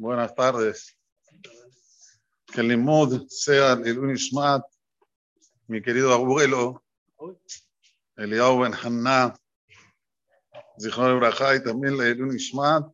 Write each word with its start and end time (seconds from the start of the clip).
Buenas 0.00 0.34
tardes. 0.34 0.96
Que 2.46 2.62
el 2.62 2.68
limud 2.68 3.28
sea 3.28 3.74
el 3.74 3.98
Unishmat, 3.98 4.64
mi 5.66 5.82
querido 5.82 6.14
abuelo, 6.14 6.82
Eliyahu 8.16 8.60
Ben 8.60 8.72
Hanna, 8.72 9.34
Zichron 10.80 11.16
Ibrahá, 11.16 11.56
y 11.56 11.62
también 11.62 12.00
el 12.00 12.22
Unishmat, 12.22 12.90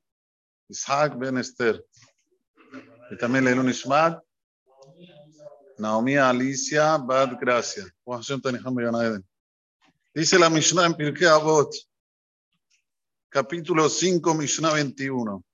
Ishaq 0.69 1.17
Ben 1.17 1.39
Esther. 1.39 1.87
Y 3.13 3.17
también 3.19 3.47
el 3.47 3.61
Unishmat, 3.61 4.21
Naomi 5.79 6.17
Alicia 6.17 6.97
Bad 6.97 7.39
Gracia. 7.41 7.85
Dice 10.13 10.39
la 10.41 10.51
Mishnah 10.51 10.87
en 10.87 10.95
Pirkei 10.95 11.29
Avot, 11.29 11.73
capítulo 13.29 13.89
5, 13.89 14.35
Mishnah 14.35 14.73
21. 14.73 15.45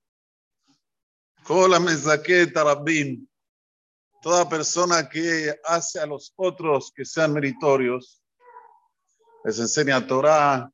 Toda 4.21 4.49
persona 4.49 5.09
que 5.09 5.55
hace 5.65 5.99
a 5.99 6.05
los 6.05 6.33
otros 6.35 6.91
que 6.95 7.03
sean 7.05 7.33
meritorios, 7.33 8.21
les 9.43 9.59
enseña 9.59 10.07
Torah, 10.07 10.71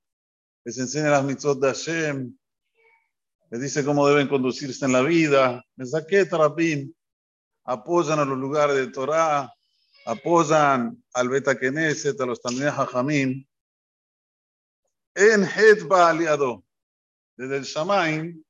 les 0.64 0.78
enseña 0.78 1.10
las 1.10 1.24
mitzvot 1.24 1.60
de 1.60 1.68
Hashem, 1.68 2.38
les 3.50 3.62
dice 3.62 3.84
cómo 3.84 4.08
deben 4.08 4.28
conducirse 4.28 4.86
en 4.86 4.92
la 4.92 5.02
vida. 5.02 5.64
Mezaket 5.76 6.32
Rabin 6.32 6.96
apoyan 7.64 8.20
a 8.20 8.26
los 8.26 8.38
lugares 8.38 8.76
de 8.76 8.88
Torah, 8.92 9.52
apoyan 10.06 11.04
al 11.14 11.30
Beta 11.30 11.58
Knesset, 11.58 12.20
a 12.22 12.26
los 12.28 12.42
Talmidei 12.42 12.70
Hajamim. 12.70 13.46
En 15.16 15.44
Het 15.44 15.92
aliado 15.92 16.64
desde 17.36 17.58
el 17.58 17.64
Shamaim, 17.64 18.44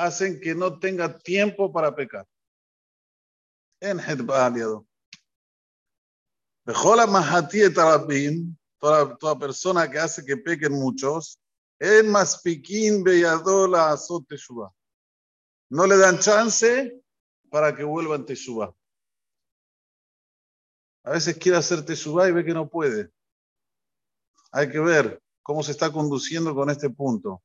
hacen 0.00 0.40
que 0.40 0.54
no 0.54 0.78
tenga 0.78 1.18
tiempo 1.18 1.70
para 1.70 1.94
pecar. 1.94 2.26
En 3.80 3.98
toda, 8.78 9.18
toda 9.18 9.38
persona 9.38 9.90
que 9.90 9.98
hace 9.98 10.24
que 10.24 10.38
pequen 10.38 10.72
muchos, 10.72 11.38
en 11.78 12.10
Maspikin 12.10 13.04
Beyadola 13.04 13.90
Azot 13.90 14.26
Teshuva. 14.26 14.72
No 15.70 15.86
le 15.86 15.98
dan 15.98 16.18
chance 16.18 16.98
para 17.50 17.74
que 17.74 17.84
vuelvan 17.84 18.24
Teshuva. 18.24 18.74
A 21.04 21.10
veces 21.10 21.36
quiere 21.36 21.58
hacer 21.58 21.84
Teshuva 21.84 22.28
y 22.28 22.32
ve 22.32 22.44
que 22.44 22.54
no 22.54 22.68
puede. 22.68 23.10
Hay 24.52 24.70
que 24.70 24.80
ver 24.80 25.22
cómo 25.42 25.62
se 25.62 25.72
está 25.72 25.92
conduciendo 25.92 26.54
con 26.54 26.70
este 26.70 26.88
punto. 26.88 27.42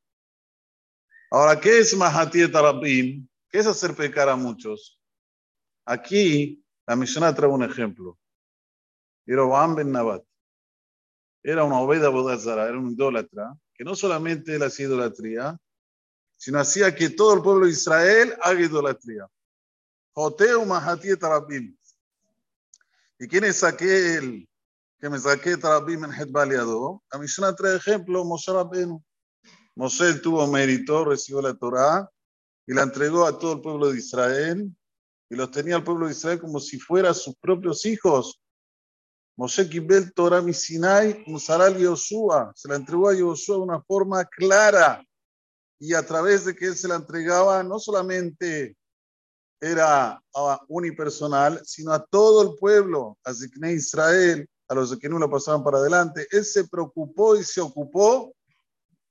Ahora, 1.36 1.60
¿qué 1.60 1.80
es 1.80 1.94
Mahati 1.94 2.50
Tarabim? 2.50 3.28
¿Qué 3.50 3.60
es 3.60 3.68
hacer 3.68 3.94
pecar 3.94 4.30
a 4.30 4.38
muchos? 4.38 4.98
Aquí, 5.84 6.64
la 6.88 6.96
Mishnah 6.96 7.36
trae 7.36 7.50
un 7.50 7.62
ejemplo. 7.62 8.18
Yeroboam 9.26 9.76
ben 9.76 9.92
Nabat. 9.92 10.24
Era 11.44 11.66
una 11.66 11.82
obeda 11.82 12.08
bodazara, 12.08 12.70
era 12.70 12.80
un 12.80 12.92
idólatra, 12.92 13.54
que 13.74 13.84
no 13.84 13.98
solamente 13.98 14.56
él 14.56 14.64
hacía 14.64 14.86
idolatría, 14.86 15.60
sino 16.38 16.58
hacía 16.58 16.96
que 16.96 17.10
todo 17.10 17.34
el 17.34 17.42
pueblo 17.42 17.66
de 17.66 17.74
Israel 17.74 18.34
haga 18.42 18.62
idolatría. 18.62 19.28
Joteu 20.14 20.66
Mahati 20.66 21.18
Tarabim. 21.18 21.78
¿Y 23.20 23.28
quién 23.28 23.44
es 23.44 23.62
aquel 23.62 24.48
que 25.02 25.10
me 25.10 25.20
saqué 25.20 25.58
Tarabim 25.58 26.06
en 26.06 26.14
Het 26.14 26.32
Baliado? 26.32 27.04
La 27.12 27.20
Mishnah 27.20 27.54
trae 27.54 27.76
ejemplo, 27.76 28.24
Moshe 28.24 28.54
Rabbeinu. 28.54 29.04
Mosé 29.76 30.14
tuvo 30.16 30.48
mérito, 30.48 31.04
recibió 31.04 31.42
la 31.42 31.54
Torá 31.54 32.10
y 32.66 32.74
la 32.74 32.84
entregó 32.84 33.26
a 33.26 33.38
todo 33.38 33.54
el 33.54 33.62
pueblo 33.62 33.92
de 33.92 34.00
Israel 34.00 34.74
y 35.30 35.36
los 35.36 35.52
tenía 35.52 35.76
al 35.76 35.84
pueblo 35.84 36.06
de 36.06 36.14
Israel 36.14 36.40
como 36.40 36.60
si 36.60 36.80
fueran 36.80 37.14
sus 37.14 37.36
propios 37.36 37.86
hijos. 37.86 38.42
Mosé 39.38 39.68
Kibel 39.68 40.14
Torah 40.14 40.42
Misinai 40.42 41.26
Musaral 41.28 41.78
Yoshua 41.78 42.54
se 42.56 42.70
la 42.70 42.76
entregó 42.76 43.10
a 43.10 43.16
Yoshua 43.16 43.58
de 43.58 43.62
una 43.62 43.82
forma 43.82 44.24
clara 44.24 45.04
y 45.78 45.94
a 45.94 46.06
través 46.06 46.46
de 46.46 46.56
que 46.56 46.68
él 46.68 46.78
se 46.78 46.88
la 46.88 46.96
entregaba 46.96 47.62
no 47.62 47.78
solamente 47.80 48.78
era 49.60 50.22
unipersonal, 50.68 51.62
sino 51.66 51.92
a 51.92 52.06
todo 52.06 52.44
el 52.44 52.58
pueblo, 52.58 53.18
a 53.24 53.34
Zikne 53.34 53.74
Israel, 53.74 54.48
a 54.68 54.76
los 54.76 54.98
que 54.98 55.10
no 55.10 55.18
lo 55.20 55.30
pasaban 55.30 55.64
para 55.64 55.80
adelante. 55.80 56.28
Él 56.32 56.46
se 56.46 56.68
preocupó 56.68 57.36
y 57.36 57.44
se 57.44 57.62
ocupó 57.62 58.35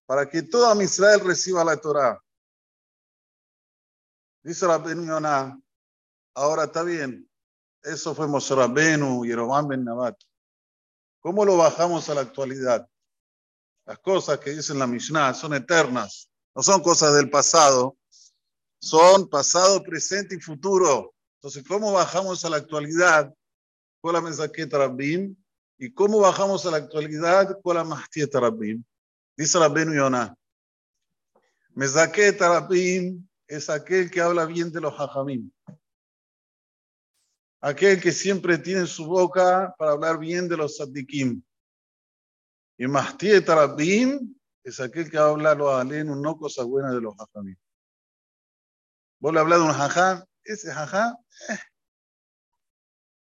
para 0.06 0.28
que 0.28 0.42
toda 0.42 0.82
Israel 0.82 1.20
reciba 1.20 1.64
la 1.64 1.76
Torah. 1.76 2.20
Dice 4.42 4.66
Rabbenu 4.66 5.06
Yonah, 5.06 5.58
ahora 6.34 6.64
está 6.64 6.82
bien, 6.82 7.28
eso 7.82 8.14
fue 8.14 8.26
Moshe 8.26 8.54
y 8.54 9.28
Yerobam 9.28 9.68
Ben 9.68 9.84
Nabat. 9.84 10.16
¿Cómo 11.20 11.44
lo 11.44 11.56
bajamos 11.56 12.08
a 12.10 12.14
la 12.14 12.20
actualidad? 12.20 12.86
Las 13.86 13.98
cosas 13.98 14.38
que 14.38 14.50
dicen 14.50 14.78
la 14.78 14.86
Mishnah 14.86 15.34
son 15.34 15.54
eternas, 15.54 16.30
no 16.54 16.62
son 16.62 16.82
cosas 16.82 17.14
del 17.14 17.30
pasado, 17.30 17.96
son 18.78 19.28
pasado, 19.28 19.82
presente 19.82 20.34
y 20.34 20.40
futuro. 20.40 21.14
Entonces, 21.38 21.64
¿cómo 21.66 21.92
bajamos 21.92 22.44
a 22.44 22.50
la 22.50 22.58
actualidad 22.58 23.32
con 24.00 24.12
la 24.12 24.20
mensaqueta 24.20 24.78
Rabbim? 24.78 25.36
¿Y 25.78 25.92
cómo 25.92 26.20
bajamos 26.20 26.64
a 26.66 26.70
la 26.70 26.76
actualidad 26.78 27.58
con 27.62 27.76
la 27.76 27.84
Mahtieta 27.84 28.40
Rabbim? 28.40 28.84
Dice 29.36 29.58
Rabbenu 29.58 29.94
Yonah, 29.94 30.36
Mezaket 31.74 32.38
Tarabim 32.38 33.26
es 33.48 33.68
aquel 33.68 34.10
que 34.10 34.20
habla 34.20 34.46
bien 34.46 34.70
de 34.70 34.80
los 34.80 34.94
hajamim. 34.94 35.50
Aquel 37.60 38.00
que 38.00 38.12
siempre 38.12 38.58
tiene 38.58 38.86
su 38.86 39.06
boca 39.06 39.74
para 39.76 39.92
hablar 39.92 40.18
bien 40.18 40.48
de 40.48 40.56
los 40.56 40.76
sadikim. 40.76 41.42
Y 42.78 42.86
Mahtie 42.86 43.40
Tarabim 43.40 44.34
es 44.62 44.78
aquel 44.78 45.10
que 45.10 45.18
habla 45.18 45.54
lo 45.54 45.74
alenu, 45.74 46.14
no 46.14 46.36
cosas 46.36 46.66
buenas 46.66 46.94
de 46.94 47.00
los 47.00 47.14
hajamim. 47.18 47.56
Vos 49.18 49.32
le 49.32 49.40
hablas 49.40 49.58
de 49.58 49.64
un 49.64 49.70
hajam, 49.70 50.24
ese 50.44 50.70
hajam, 50.70 51.16
eh. 51.48 51.58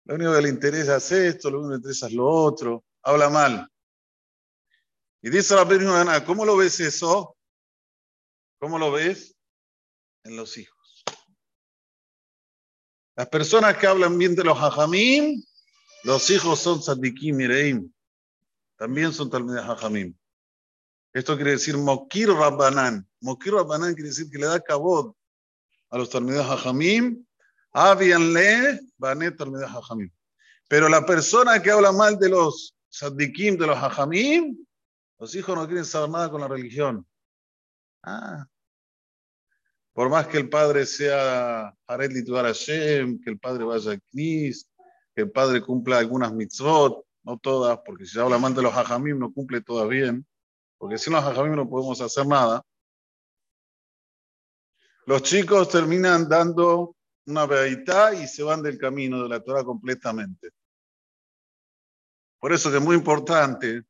lo 0.05 0.15
único 0.15 0.33
que 0.33 0.41
le 0.41 0.49
interesa 0.49 0.97
es 0.97 1.11
esto, 1.11 1.51
lo 1.51 1.59
único 1.59 1.69
que 1.69 1.73
le 1.73 1.77
interesa 1.77 2.07
es 2.07 2.13
lo 2.13 2.27
otro, 2.27 2.83
habla 3.03 3.29
mal. 3.29 3.69
Y 5.21 5.29
dice 5.29 5.55
la 5.55 5.61
Ana, 5.61 6.23
¿cómo 6.23 6.45
lo 6.45 6.55
ves 6.55 6.79
eso? 6.79 7.35
¿Cómo 8.59 8.77
lo 8.77 8.91
ves? 8.91 9.35
En 10.23 10.35
los 10.35 10.57
hijos. 10.57 11.03
Las 13.15 13.27
personas 13.27 13.77
que 13.77 13.85
hablan 13.85 14.17
bien 14.17 14.33
de 14.33 14.45
los 14.45 14.57
hajamim, 14.57 15.43
los 16.03 16.29
hijos 16.29 16.59
son 16.59 16.81
sadikim 16.81 17.35
mireim. 17.35 17.91
También 18.77 19.11
son 19.11 19.29
talmides 19.29 19.63
hajamim. 19.63 20.17
Esto 21.13 21.35
quiere 21.35 21.51
decir 21.51 21.75
mokir 21.77 22.29
rabbanan. 22.29 23.05
Mokir 23.19 23.53
rabbanan 23.53 23.93
quiere 23.93 24.09
decir 24.09 24.29
que 24.29 24.37
le 24.37 24.45
da 24.45 24.61
cabot 24.61 25.13
a 25.89 25.97
los 25.97 26.09
talmides 26.09 26.45
hajamim. 26.45 27.25
Avianle 27.73 28.79
banet 28.97 29.35
talmides 29.35 29.67
hajamim. 29.69 30.09
Pero 30.69 30.87
la 30.87 31.05
persona 31.05 31.61
que 31.61 31.71
habla 31.71 31.91
mal 31.91 32.17
de 32.17 32.29
los 32.29 32.73
sadikim, 32.87 33.57
de 33.57 33.67
los 33.67 33.77
hajamim, 33.77 34.55
los 35.19 35.35
hijos 35.35 35.55
no 35.55 35.67
quieren 35.67 35.85
saber 35.85 36.09
nada 36.09 36.31
con 36.31 36.39
la 36.39 36.47
religión. 36.47 37.05
Ah. 38.03 38.47
Por 39.93 40.09
más 40.09 40.27
que 40.27 40.37
el 40.37 40.49
padre 40.49 40.85
sea 40.85 41.75
Hared 41.85 42.11
Lituar 42.11 42.53
que 42.55 43.29
el 43.29 43.37
padre 43.37 43.65
vaya 43.65 43.91
a 43.91 43.97
Knis, 43.97 44.69
que 45.13 45.23
el 45.23 45.31
padre 45.31 45.61
cumpla 45.61 45.97
algunas 45.97 46.33
mitzvot, 46.33 47.05
no 47.23 47.37
todas, 47.37 47.79
porque 47.85 48.05
si 48.05 48.17
habla 48.17 48.37
mal 48.37 48.55
de 48.55 48.61
los 48.61 48.73
hajamim 48.73 49.19
no 49.19 49.33
cumple 49.33 49.59
todas 49.61 49.89
bien, 49.89 50.25
porque 50.77 50.97
sin 50.97 51.11
los 51.11 51.23
hajamim 51.23 51.53
no 51.53 51.69
podemos 51.69 51.99
hacer 51.99 52.25
nada. 52.25 52.63
Los 55.05 55.23
chicos 55.23 55.67
terminan 55.67 56.29
dando 56.29 56.95
una 57.25 57.45
veita 57.45 58.13
y 58.13 58.25
se 58.25 58.41
van 58.43 58.61
del 58.61 58.77
camino 58.77 59.21
de 59.23 59.29
la 59.29 59.43
Torah 59.43 59.65
completamente. 59.65 60.51
Por 62.39 62.53
eso 62.53 62.71
que 62.71 62.77
es 62.77 62.83
muy 62.83 62.95
importante 62.95 63.83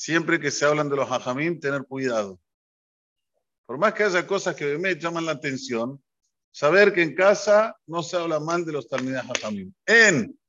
siempre 0.00 0.40
que 0.40 0.50
se 0.50 0.64
hablan 0.64 0.88
de 0.88 0.96
los 0.96 1.10
hajamim, 1.10 1.60
tener 1.60 1.84
cuidado. 1.84 2.40
Por 3.66 3.76
más 3.76 3.92
que 3.92 4.04
haya 4.04 4.26
cosas 4.26 4.56
que 4.56 4.78
me 4.78 4.94
llaman 4.94 5.26
la 5.26 5.32
atención, 5.32 6.02
saber 6.50 6.94
que 6.94 7.02
en 7.02 7.14
casa 7.14 7.76
no 7.86 8.02
se 8.02 8.16
habla 8.16 8.40
mal 8.40 8.64
de 8.64 8.72
los 8.72 8.88
talmidas. 8.88 9.26
En 9.84 10.40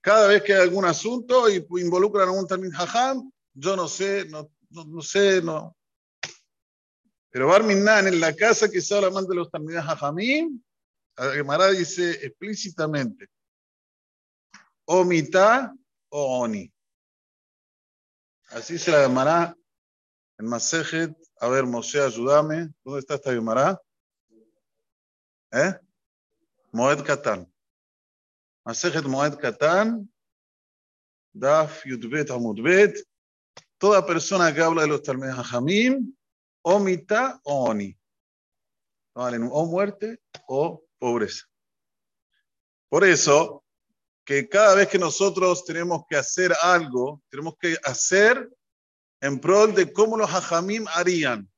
cada 0.00 0.28
vez 0.28 0.44
que 0.44 0.54
hay 0.54 0.60
algún 0.60 0.84
asunto 0.84 1.50
y 1.50 1.66
involucran 1.80 2.28
a 2.28 2.30
un 2.30 2.46
talmid 2.46 2.72
hajam, 2.72 3.32
yo 3.52 3.74
no 3.74 3.88
sé, 3.88 4.24
no, 4.26 4.48
no, 4.70 5.02
sé, 5.02 5.42
no. 5.42 5.76
Pero 7.30 7.48
Barminan, 7.48 8.06
en 8.06 8.20
la 8.20 8.32
casa 8.32 8.70
que 8.70 8.80
se 8.80 8.94
habla 8.94 9.10
mal 9.10 9.26
de 9.26 9.34
los 9.34 9.50
talmidas 9.50 9.84
hajamim, 9.88 10.62
Gemara 11.16 11.72
dice 11.72 12.12
explícitamente, 12.24 13.26
o 14.84 15.02
mitad 15.02 15.72
o 16.10 16.42
oni. 16.44 16.72
Así 18.48 18.78
se 18.78 18.90
la 18.90 19.02
llamará 19.02 19.56
en 20.38 20.46
Masejet. 20.46 21.14
A 21.40 21.48
ver, 21.48 21.64
Moshe, 21.66 22.00
ayúdame. 22.00 22.72
¿Dónde 22.82 23.00
está 23.00 23.14
esta 23.14 23.32
Gemara? 23.32 23.80
¿Eh? 25.52 25.74
Moed 26.72 27.02
Katan. 27.04 27.50
Masejet 28.64 29.04
Moed 29.04 29.36
Katan, 29.38 30.10
Daf 31.32 31.84
Yudbet 31.84 32.30
Amudbet. 32.30 32.98
Toda 33.78 34.04
persona 34.04 34.52
que 34.52 34.60
habla 34.60 34.82
de 34.82 34.88
los 34.88 35.02
Talmud 35.02 35.28
Hamim, 35.52 36.14
o 36.62 36.78
mitad 36.78 37.40
o 37.44 37.70
oni. 37.70 37.96
O 39.14 39.66
muerte 39.66 40.20
o 40.46 40.84
pobreza. 40.98 41.46
Por 42.88 43.04
eso, 43.04 43.57
que 44.28 44.46
cada 44.46 44.74
vez 44.74 44.88
que 44.88 44.98
nosotros 44.98 45.64
tenemos 45.64 46.02
que 46.06 46.14
hacer 46.14 46.52
algo, 46.60 47.22
tenemos 47.30 47.56
que 47.58 47.78
hacer 47.82 48.46
en 49.22 49.40
pro 49.40 49.68
de 49.68 49.90
cómo 49.90 50.18
los 50.18 50.28
hajamim 50.28 50.84
harían. 50.92 51.50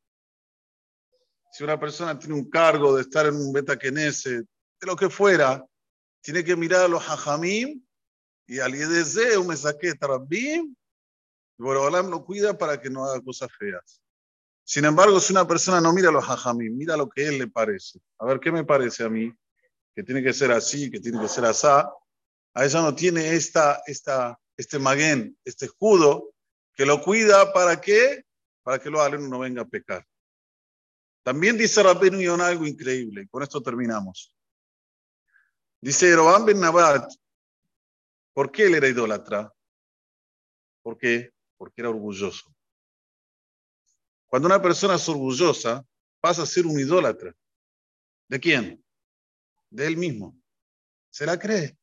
Si 1.50 1.64
una 1.64 1.80
persona 1.80 2.16
tiene 2.16 2.36
un 2.36 2.48
cargo 2.48 2.94
de 2.94 3.02
estar 3.02 3.26
en 3.26 3.34
un 3.34 3.52
beta 3.52 3.74
de 3.74 4.46
lo 4.82 4.94
que 4.94 5.10
fuera, 5.10 5.66
tiene 6.22 6.44
que 6.44 6.54
mirar 6.54 6.84
a 6.84 6.88
los 6.88 7.02
hajamim 7.02 7.84
y 8.46 8.60
al 8.60 8.72
IDZ, 8.72 9.36
un 9.38 9.48
mensaje 9.48 9.92
tarabim, 9.96 10.72
y 11.58 11.62
Borobalam 11.62 12.08
lo 12.08 12.24
cuida 12.24 12.56
para 12.56 12.80
que 12.80 12.88
no 12.88 13.04
haga 13.04 13.20
cosas 13.20 13.50
feas. 13.58 14.00
Sin 14.62 14.84
embargo, 14.84 15.18
si 15.18 15.32
una 15.32 15.44
persona 15.44 15.80
no 15.80 15.92
mira 15.92 16.10
a 16.10 16.12
los 16.12 16.24
hajamim, 16.24 16.76
mira 16.76 16.96
lo 16.96 17.08
que 17.10 17.24
a 17.24 17.28
él 17.30 17.38
le 17.38 17.48
parece. 17.48 17.98
A 18.20 18.26
ver, 18.26 18.38
¿qué 18.38 18.52
me 18.52 18.62
parece 18.62 19.02
a 19.02 19.08
mí? 19.08 19.34
que 19.94 20.04
tiene 20.04 20.22
que 20.22 20.32
ser 20.32 20.52
así, 20.52 20.90
que 20.90 21.00
tiene 21.00 21.20
que 21.20 21.28
ser 21.28 21.44
asá, 21.44 21.92
a 22.54 22.64
ella 22.64 22.82
no 22.82 22.94
tiene 22.94 23.34
esta, 23.34 23.82
esta, 23.86 24.38
este 24.56 24.78
maguen, 24.78 25.38
este 25.44 25.66
escudo, 25.66 26.34
que 26.74 26.86
lo 26.86 27.02
cuida 27.02 27.52
para 27.52 27.80
qué? 27.80 28.24
Para 28.62 28.78
que 28.78 28.90
los 28.90 29.00
alumnos 29.00 29.30
no 29.30 29.38
venga 29.38 29.62
a 29.62 29.68
pecar. 29.68 30.06
También 31.22 31.56
dice 31.56 31.82
Rabbeinu 31.82 32.20
Yonah 32.20 32.48
algo 32.48 32.66
increíble, 32.66 33.28
con 33.28 33.42
esto 33.42 33.62
terminamos. 33.62 34.34
Dice 35.80 36.08
Yerobam 36.08 36.44
Ben 36.44 36.60
Nabat, 36.60 37.10
¿por 38.32 38.50
qué 38.50 38.66
él 38.66 38.74
era 38.74 38.88
idólatra? 38.88 39.52
¿Por 40.82 40.98
qué? 40.98 41.32
Porque 41.56 41.80
era 41.80 41.90
orgulloso. 41.90 42.54
Cuando 44.26 44.46
una 44.46 44.60
persona 44.60 44.94
es 44.94 45.08
orgullosa, 45.08 45.84
pasa 46.20 46.42
a 46.42 46.46
ser 46.46 46.66
un 46.66 46.78
idólatra. 46.78 47.34
¿De 48.28 48.38
quién? 48.38 48.84
de 49.70 49.86
él 49.86 49.96
mismo. 49.96 50.36
Se 51.10 51.24
la 51.24 51.38
cree. 51.38 51.78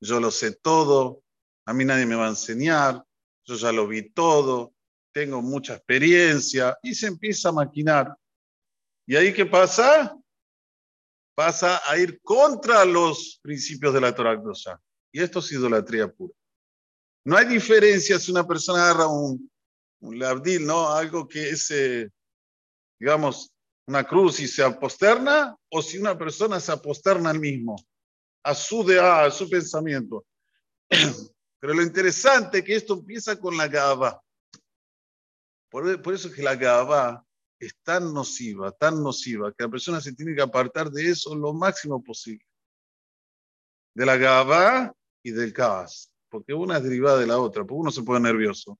Yo 0.00 0.20
lo 0.20 0.30
sé 0.30 0.52
todo, 0.56 1.22
a 1.64 1.72
mí 1.72 1.84
nadie 1.84 2.06
me 2.06 2.14
va 2.14 2.26
a 2.26 2.30
enseñar, 2.30 3.04
yo 3.44 3.54
ya 3.56 3.72
lo 3.72 3.86
vi 3.86 4.10
todo, 4.10 4.74
tengo 5.12 5.40
mucha 5.40 5.74
experiencia 5.74 6.76
y 6.82 6.94
se 6.94 7.06
empieza 7.06 7.48
a 7.48 7.52
maquinar. 7.52 8.14
¿Y 9.06 9.16
ahí 9.16 9.32
qué 9.32 9.46
pasa? 9.46 10.16
Pasa 11.34 11.80
a 11.88 11.96
ir 11.98 12.20
contra 12.22 12.84
los 12.84 13.38
principios 13.42 13.94
de 13.94 14.00
la 14.00 14.14
Torah 14.14 14.40
Y 15.12 15.22
esto 15.22 15.38
es 15.38 15.52
idolatría 15.52 16.12
pura. 16.12 16.34
No 17.24 17.36
hay 17.36 17.46
diferencia 17.46 18.18
si 18.18 18.30
una 18.30 18.46
persona 18.46 18.84
agarra 18.84 19.06
un, 19.06 19.50
un 20.00 20.18
labdil, 20.18 20.66
¿no? 20.66 20.88
Algo 20.88 21.26
que 21.26 21.50
es, 21.50 21.70
eh, 21.70 22.10
digamos, 22.98 23.52
una 23.86 24.04
cruz 24.04 24.40
y 24.40 24.48
se 24.48 24.62
aposterna, 24.62 25.56
o 25.70 25.82
si 25.82 25.98
una 25.98 26.16
persona 26.18 26.60
se 26.60 26.72
aposterna 26.72 27.30
al 27.30 27.40
mismo, 27.40 27.76
a 28.46 28.54
su 28.54 28.88
a 29.00 29.28
su 29.30 29.50
pensamiento. 29.50 30.24
Pero 31.58 31.74
lo 31.74 31.82
interesante 31.82 32.58
es 32.58 32.64
que 32.64 32.76
esto 32.76 32.94
empieza 32.94 33.38
con 33.40 33.56
la 33.56 33.66
gaba. 33.66 34.22
Por, 35.68 36.00
por 36.00 36.14
eso 36.14 36.28
es 36.28 36.34
que 36.34 36.42
la 36.42 36.54
gaba 36.54 37.26
es 37.58 37.74
tan 37.82 38.14
nociva, 38.14 38.70
tan 38.70 39.02
nociva, 39.02 39.52
que 39.52 39.64
la 39.64 39.68
persona 39.68 40.00
se 40.00 40.12
tiene 40.12 40.34
que 40.36 40.42
apartar 40.42 40.90
de 40.90 41.10
eso 41.10 41.34
lo 41.34 41.54
máximo 41.54 42.02
posible. 42.04 42.44
De 43.94 44.06
la 44.06 44.16
gaba 44.16 44.94
y 45.24 45.32
del 45.32 45.52
caos. 45.52 46.12
Porque 46.28 46.54
una 46.54 46.76
es 46.76 46.84
derivada 46.84 47.18
de 47.18 47.26
la 47.26 47.38
otra, 47.38 47.64
porque 47.64 47.80
uno 47.80 47.90
se 47.90 48.04
pone 48.04 48.20
nervioso. 48.20 48.78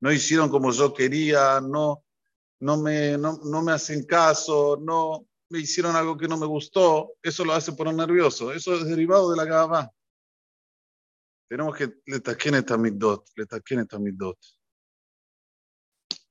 No 0.00 0.12
hicieron 0.12 0.48
como 0.48 0.70
yo 0.70 0.94
quería, 0.94 1.60
no, 1.60 2.04
no 2.60 2.76
me, 2.76 3.18
no, 3.18 3.40
no 3.42 3.60
me 3.60 3.72
hacen 3.72 4.04
caso, 4.04 4.78
no 4.80 5.26
me 5.54 5.60
hicieron 5.60 5.94
algo 5.94 6.16
que 6.16 6.26
no 6.26 6.36
me 6.36 6.46
gustó, 6.46 7.14
eso 7.22 7.44
lo 7.44 7.52
hace 7.52 7.72
poner 7.72 7.94
nervioso. 7.94 8.52
Eso 8.52 8.74
es 8.74 8.86
derivado 8.86 9.30
de 9.30 9.36
la 9.36 9.44
gaba. 9.44 9.88
Tenemos 11.48 11.76
que 11.76 11.94
le 12.06 12.18
taquen 12.18 12.56
esta 12.56 12.76
midot, 12.76 13.24
le 13.36 13.46
taquen 13.46 13.78
esta 13.78 13.96
midot. 14.00 14.36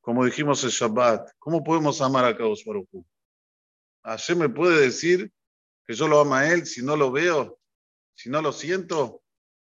Como 0.01 0.25
dijimos 0.25 0.61
el 0.65 0.71
Shabbat, 0.71 1.35
¿cómo 1.39 1.63
podemos 1.63 2.01
amar 2.01 2.25
a 2.25 2.35
Kadosh 2.35 2.65
Baruch 2.65 2.89
Hashem 4.03 4.39
me 4.39 4.49
puede 4.49 4.81
decir 4.81 5.31
que 5.87 5.93
yo 5.93 6.09
lo 6.09 6.19
amo 6.19 6.35
a 6.35 6.51
él 6.51 6.65
si 6.65 6.83
no 6.83 6.97
lo 6.97 7.09
veo, 7.09 7.57
si 8.13 8.29
no 8.29 8.41
lo 8.41 8.51
siento. 8.51 9.23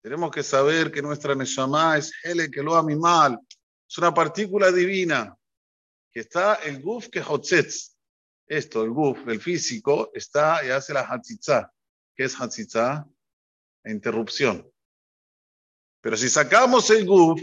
Tenemos 0.01 0.29
que 0.31 0.43
saber 0.43 0.91
que 0.91 1.01
nuestra 1.01 1.35
Neshama 1.35 1.97
es 1.97 2.11
él 2.23 2.51
que 2.51 2.61
lo 2.61 2.75
ama 2.75 2.93
mal. 2.97 3.39
Es 3.87 3.97
una 3.97 4.13
partícula 4.13 4.73
divina 4.73 5.33
que 6.11 6.19
está 6.19 6.55
el 6.55 6.81
guf 6.81 7.07
que 7.07 7.21
hotzetz. 7.21 7.96
Esto, 8.47 8.83
el 8.83 8.91
guf, 8.91 9.27
el 9.27 9.41
físico, 9.41 10.09
está 10.13 10.65
y 10.65 10.69
hace 10.69 10.93
la 10.93 11.01
hatzitza. 11.01 11.71
¿Qué 12.15 12.23
es 12.23 12.35
hatzitza? 12.39 13.05
Interrupción. 13.83 14.69
Pero 16.01 16.15
si 16.15 16.29
sacamos 16.29 16.89
el 16.89 17.05
guf, 17.05 17.41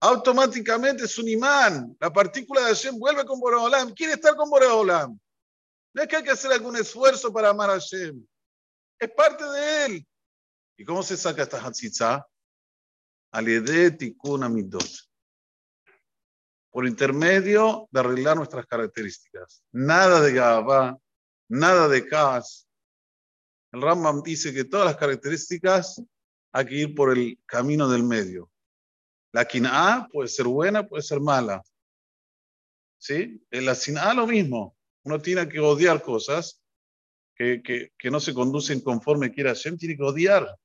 automáticamente 0.00 1.04
es 1.04 1.18
un 1.18 1.28
imán. 1.28 1.96
La 1.98 2.12
partícula 2.12 2.60
de 2.60 2.68
Hashem 2.68 2.98
vuelve 2.98 3.24
con 3.24 3.40
Boreolam. 3.40 3.92
Quiere 3.94 4.14
estar 4.14 4.36
con 4.36 4.48
Boreolam. 4.48 5.18
No 5.94 6.02
es 6.02 6.08
que 6.08 6.16
hay 6.16 6.22
que 6.22 6.30
hacer 6.30 6.52
algún 6.52 6.76
esfuerzo 6.76 7.32
para 7.32 7.50
amar 7.50 7.70
a 7.70 7.74
Hashem. 7.74 8.24
Es 8.98 9.10
parte 9.10 9.44
de 9.44 9.86
él. 9.86 10.06
¿Y 10.76 10.84
cómo 10.84 11.02
se 11.02 11.16
saca 11.16 11.42
esta 11.42 11.58
hatzitza? 11.58 12.26
Al 13.32 13.96
tikun 13.96 14.44
amidot 14.44 15.11
por 16.72 16.86
intermedio 16.86 17.86
de 17.90 18.00
arreglar 18.00 18.36
nuestras 18.36 18.66
características. 18.66 19.62
Nada 19.72 20.22
de 20.22 20.32
Gabá, 20.32 20.98
nada 21.48 21.86
de 21.86 22.06
Kaas. 22.06 22.66
El 23.72 23.82
Rambam 23.82 24.22
dice 24.22 24.54
que 24.54 24.64
todas 24.64 24.86
las 24.86 24.96
características 24.96 26.02
hay 26.50 26.66
que 26.66 26.74
ir 26.74 26.94
por 26.94 27.16
el 27.16 27.38
camino 27.44 27.88
del 27.88 28.02
medio. 28.02 28.50
La 29.32 29.44
quina 29.44 30.08
puede 30.10 30.28
ser 30.28 30.46
buena, 30.46 30.86
puede 30.88 31.02
ser 31.02 31.20
mala. 31.20 31.62
¿Sí? 32.98 33.44
En 33.50 33.66
la 33.66 33.76
A 34.00 34.14
lo 34.14 34.26
mismo. 34.26 34.76
Uno 35.04 35.20
tiene 35.20 35.48
que 35.48 35.60
odiar 35.60 36.02
cosas 36.02 36.62
que, 37.34 37.62
que, 37.62 37.92
que 37.98 38.10
no 38.10 38.20
se 38.20 38.32
conducen 38.32 38.80
conforme 38.80 39.32
quiera 39.32 39.50
Hashem, 39.50 39.76
tiene 39.76 39.96
que 39.96 40.04
odiar. 40.04 40.56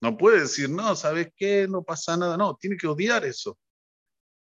No 0.00 0.16
puede 0.16 0.40
decir, 0.40 0.70
no, 0.70 0.96
¿sabes 0.96 1.28
qué? 1.36 1.66
No 1.68 1.82
pasa 1.82 2.16
nada. 2.16 2.38
No, 2.38 2.56
tiene 2.56 2.76
que 2.76 2.86
odiar 2.86 3.24
eso. 3.26 3.58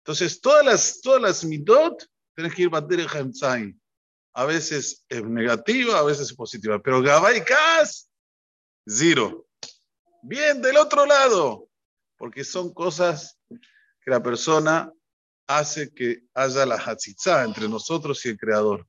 Entonces, 0.03 0.41
todas 0.41 0.65
las, 0.65 1.01
todas 1.01 1.21
las 1.21 1.45
midot 1.45 2.03
tienes 2.35 2.55
que 2.55 2.63
ir 2.63 2.67
a 2.69 2.79
batir 2.79 3.07
A 4.33 4.45
veces 4.45 5.05
es 5.07 5.23
negativa, 5.23 5.99
a 5.99 6.03
veces 6.03 6.31
es 6.31 6.35
positiva. 6.35 6.81
Pero 6.81 7.01
Gabay 7.01 7.43
Kas, 7.43 8.09
zero. 8.87 9.47
Bien, 10.23 10.61
del 10.61 10.77
otro 10.77 11.05
lado. 11.05 11.67
Porque 12.17 12.43
son 12.43 12.73
cosas 12.73 13.37
que 13.49 14.09
la 14.09 14.23
persona 14.23 14.91
hace 15.47 15.93
que 15.93 16.23
haya 16.33 16.65
la 16.65 16.75
hatzitza 16.75 17.43
entre 17.43 17.69
nosotros 17.69 18.25
y 18.25 18.29
el 18.29 18.37
Creador. 18.37 18.87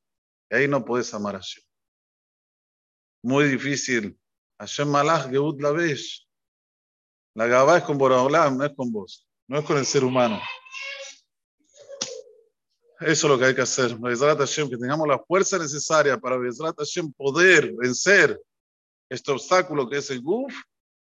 Y 0.50 0.54
ahí 0.54 0.69
no 0.69 0.85
puedes 0.85 1.12
amar 1.12 1.37
a 1.37 1.38
Hashem. 1.38 1.62
Muy 3.23 3.49
difícil. 3.49 4.19
Hashem 4.59 4.88
Malach 4.88 5.28
Geut 5.28 5.61
Lavesh. 5.61 6.26
La 7.35 7.47
Gabá 7.47 7.78
es 7.78 7.85
con 7.85 7.99
Boraholam, 7.99 8.57
no 8.57 8.64
es 8.64 8.73
con 8.75 8.92
vos. 8.92 9.26
No 9.49 9.59
es 9.59 9.64
con 9.64 9.76
el 9.76 9.87
ser 9.87 10.04
humano. 10.04 10.40
Eso 13.07 13.27
es 13.27 13.31
lo 13.31 13.39
que 13.39 13.47
hay 13.47 13.55
que 13.55 13.63
hacer. 13.63 13.97
que 13.97 14.77
tengamos 14.77 15.09
la 15.09 15.19
fuerza 15.19 15.59
necesaria 15.59 16.19
para 16.19 16.39
poder 17.17 17.73
vencer 17.75 18.41
este 19.09 19.33
obstáculo 19.33 19.89
que 19.89 19.99
es 19.99 20.11
el 20.11 20.23
guf 20.23 20.53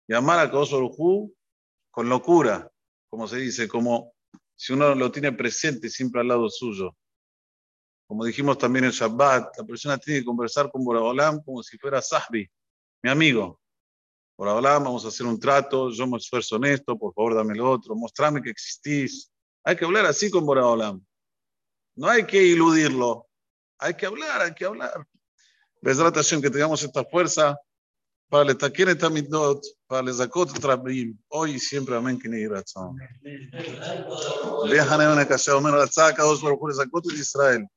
y 0.07 0.15
amar 0.15 0.39
a 0.39 0.51
Kadosh 0.51 0.73
con 1.91 2.09
locura, 2.09 2.71
como 3.09 3.27
se 3.29 3.37
dice, 3.39 3.69
como 3.69 4.13
si 4.57 4.73
uno 4.73 4.95
lo 4.95 5.11
tiene 5.11 5.33
presente 5.33 5.89
siempre 5.89 6.21
al 6.21 6.29
lado 6.29 6.51
suyo. 6.51 6.95
Como 8.07 8.25
dijimos 8.25 8.59
también 8.59 8.85
en 8.85 8.91
Shabbat, 8.91 9.57
la 9.57 9.65
persona 9.65 9.97
tiene 9.97 10.21
que 10.21 10.27
conversar 10.27 10.71
con 10.71 10.85
Boraholam 10.85 11.43
como 11.43 11.63
si 11.63 11.79
fuera 11.79 12.03
Sahbi, 12.03 12.49
mi 13.03 13.11
amigo. 13.11 13.61
Boraholam, 14.37 14.85
vamos 14.85 15.05
a 15.05 15.09
hacer 15.09 15.27
un 15.27 15.39
trato, 15.39 15.91
yo 15.91 16.07
me 16.07 16.19
esfuerzo 16.19 16.57
en 16.57 16.65
esto, 16.65 16.99
por 16.99 17.15
favor 17.15 17.35
dame 17.37 17.55
lo 17.55 17.71
otro, 17.71 17.95
mostrame 17.95 18.43
que 18.43 18.51
existís. 18.51 19.31
Hay 19.63 19.77
que 19.77 19.85
hablar 19.85 20.05
así 20.07 20.31
con 20.31 20.45
Boraholam. 20.45 21.05
No 21.96 22.08
hay 22.10 22.26
que 22.26 22.42
iludirlo. 22.42 23.28
Hay 23.78 23.94
que 23.94 24.06
hablar, 24.06 24.42
hay 24.42 24.54
que 24.54 24.66
hablar. 24.66 25.06
Besrat 25.82 26.16
Hashem, 26.16 26.42
que 26.42 26.50
tengamos 26.50 26.84
esta 26.84 27.04
fuerza 27.06 27.58
para 28.30 28.52
el 28.52 28.58
taquín 28.58 28.90
et 28.90 29.04
amidot, 29.04 29.64
para 29.88 30.08
el 30.08 30.14
zakot 30.14 30.52
trabim, 30.60 31.18
hoy 31.30 31.52
y 31.52 31.60
siempre, 31.60 31.96
amén, 31.96 32.20
que 32.20 32.30
ni 32.30 32.46
razón. 32.48 32.98
Viajan 34.70 35.02
en 35.02 35.08
una 35.10 35.28
casa, 35.28 35.56
omen 35.56 35.74
al 35.74 35.90
tzaka, 35.90 36.24
dos 36.24 36.42
por 36.42 36.70
el 36.70 36.78
zakot 36.78 37.06
de 37.06 37.16
Israel. 37.16 37.68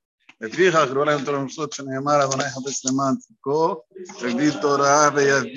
לפיכך, 0.42 0.88
גאולה 0.92 1.12
יותר 1.12 1.32
למסות 1.32 1.72
שנאמר, 1.72 2.24
אדוני 2.24 2.44
חפש 2.44 2.86
למען 2.86 3.16
צדקו, 3.16 3.82
תגדיל 4.20 4.60
תורה 4.60 5.10
ויסדיר 5.14 5.50